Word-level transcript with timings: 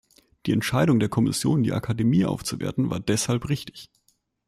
Die 0.47 0.51
Entscheidung 0.51 0.99
der 0.99 1.09
Kommission, 1.09 1.61
die 1.61 1.73
Akademie 1.73 2.25
aufzuwerten, 2.25 2.89
war 2.89 2.99
deshalb 2.99 3.47
richtig. 3.49 3.91